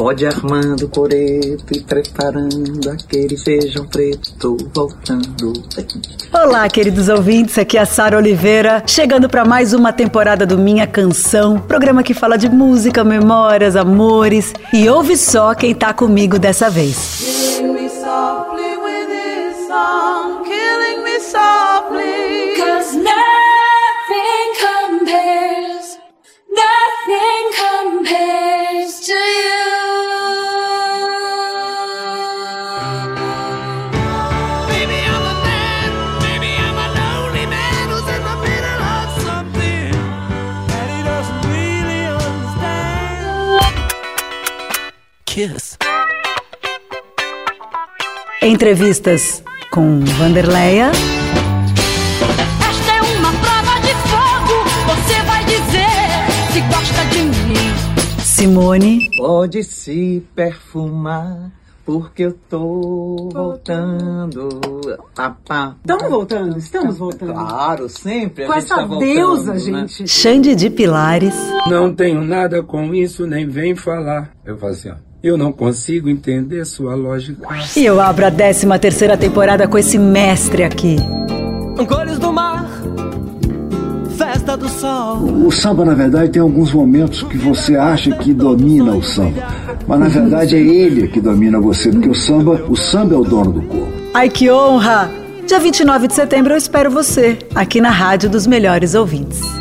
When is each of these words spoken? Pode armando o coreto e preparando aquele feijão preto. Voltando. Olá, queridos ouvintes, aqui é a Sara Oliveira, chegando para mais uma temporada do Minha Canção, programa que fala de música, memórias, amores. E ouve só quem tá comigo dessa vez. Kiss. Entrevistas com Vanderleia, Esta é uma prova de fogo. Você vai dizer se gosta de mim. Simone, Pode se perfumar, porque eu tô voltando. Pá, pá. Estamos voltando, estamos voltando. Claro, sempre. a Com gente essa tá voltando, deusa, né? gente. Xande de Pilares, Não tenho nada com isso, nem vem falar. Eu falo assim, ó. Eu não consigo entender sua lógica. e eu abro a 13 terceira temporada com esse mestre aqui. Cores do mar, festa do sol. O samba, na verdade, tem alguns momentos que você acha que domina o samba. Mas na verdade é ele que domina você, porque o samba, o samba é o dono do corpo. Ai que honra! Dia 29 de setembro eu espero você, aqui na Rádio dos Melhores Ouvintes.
Pode 0.00 0.24
armando 0.24 0.86
o 0.86 0.88
coreto 0.88 1.76
e 1.76 1.80
preparando 1.80 2.88
aquele 2.90 3.36
feijão 3.36 3.86
preto. 3.86 4.56
Voltando. 4.74 5.52
Olá, 6.32 6.66
queridos 6.70 7.10
ouvintes, 7.10 7.58
aqui 7.58 7.76
é 7.76 7.82
a 7.82 7.84
Sara 7.84 8.16
Oliveira, 8.16 8.82
chegando 8.86 9.28
para 9.28 9.44
mais 9.44 9.74
uma 9.74 9.92
temporada 9.92 10.46
do 10.46 10.56
Minha 10.56 10.86
Canção, 10.86 11.58
programa 11.58 12.02
que 12.02 12.14
fala 12.14 12.38
de 12.38 12.48
música, 12.48 13.04
memórias, 13.04 13.76
amores. 13.76 14.54
E 14.72 14.88
ouve 14.88 15.18
só 15.18 15.54
quem 15.54 15.74
tá 15.74 15.92
comigo 15.92 16.38
dessa 16.38 16.70
vez. 16.70 17.60
Kiss. 45.30 45.78
Entrevistas 48.42 49.44
com 49.70 50.00
Vanderleia, 50.00 50.90
Esta 52.68 52.92
é 52.96 53.02
uma 53.16 53.30
prova 53.34 53.78
de 53.80 53.94
fogo. 54.08 54.64
Você 54.88 55.22
vai 55.22 55.44
dizer 55.44 56.52
se 56.52 56.60
gosta 56.62 57.04
de 57.12 57.22
mim. 57.22 58.20
Simone, 58.24 59.08
Pode 59.18 59.62
se 59.62 60.26
perfumar, 60.34 61.52
porque 61.98 62.22
eu 62.26 62.32
tô 62.48 63.28
voltando. 63.32 64.48
Pá, 65.14 65.36
pá. 65.46 65.74
Estamos 65.80 66.10
voltando, 66.10 66.58
estamos 66.58 66.98
voltando. 66.98 67.32
Claro, 67.32 67.88
sempre. 67.88 68.44
a 68.44 68.46
Com 68.46 68.52
gente 68.54 68.64
essa 68.64 68.76
tá 68.76 68.84
voltando, 68.86 69.12
deusa, 69.12 69.52
né? 69.54 69.58
gente. 69.58 70.06
Xande 70.08 70.54
de 70.54 70.70
Pilares, 70.70 71.34
Não 71.68 71.92
tenho 71.92 72.22
nada 72.22 72.62
com 72.62 72.94
isso, 72.94 73.26
nem 73.26 73.48
vem 73.48 73.74
falar. 73.74 74.30
Eu 74.44 74.56
falo 74.56 74.72
assim, 74.72 74.90
ó. 74.90 74.94
Eu 75.22 75.36
não 75.36 75.52
consigo 75.52 76.08
entender 76.08 76.64
sua 76.64 76.94
lógica. 76.94 77.46
e 77.76 77.84
eu 77.84 78.00
abro 78.00 78.26
a 78.26 78.30
13 78.30 78.66
terceira 78.78 79.16
temporada 79.18 79.66
com 79.68 79.76
esse 79.76 79.98
mestre 79.98 80.62
aqui. 80.62 80.96
Cores 81.88 82.18
do 82.18 82.32
mar, 82.32 82.59
festa 84.40 84.56
do 84.56 84.68
sol. 84.68 85.18
O 85.46 85.50
samba, 85.50 85.84
na 85.84 85.94
verdade, 85.94 86.32
tem 86.32 86.42
alguns 86.42 86.72
momentos 86.72 87.22
que 87.22 87.36
você 87.36 87.76
acha 87.76 88.10
que 88.12 88.32
domina 88.32 88.94
o 88.94 89.02
samba. 89.02 89.42
Mas 89.86 90.00
na 90.00 90.08
verdade 90.08 90.56
é 90.56 90.60
ele 90.60 91.08
que 91.08 91.20
domina 91.20 91.60
você, 91.60 91.90
porque 91.90 92.08
o 92.08 92.14
samba, 92.14 92.64
o 92.68 92.76
samba 92.76 93.14
é 93.14 93.18
o 93.18 93.24
dono 93.24 93.52
do 93.52 93.62
corpo. 93.62 93.92
Ai 94.14 94.28
que 94.28 94.50
honra! 94.50 95.10
Dia 95.46 95.58
29 95.58 96.08
de 96.08 96.14
setembro 96.14 96.52
eu 96.54 96.58
espero 96.58 96.90
você, 96.90 97.38
aqui 97.54 97.80
na 97.80 97.90
Rádio 97.90 98.30
dos 98.30 98.46
Melhores 98.46 98.94
Ouvintes. 98.94 99.59